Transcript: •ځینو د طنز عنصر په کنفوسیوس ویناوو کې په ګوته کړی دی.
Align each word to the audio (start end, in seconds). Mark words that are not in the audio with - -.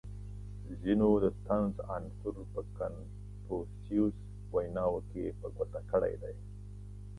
•ځینو 0.81 1.09
د 1.23 1.25
طنز 1.45 1.75
عنصر 1.95 2.35
په 2.51 2.61
کنفوسیوس 2.77 4.15
ویناوو 4.53 5.07
کې 5.11 5.23
په 5.39 5.47
ګوته 5.55 5.81
کړی 5.91 6.13
دی. 6.21 6.35